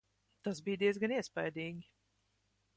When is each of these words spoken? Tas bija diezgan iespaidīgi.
Tas 0.47 0.61
bija 0.69 0.79
diezgan 0.85 1.15
iespaidīgi. 1.19 1.87